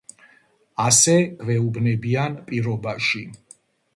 [0.85, 3.23] ასე გვეუბნებიან პირობაში.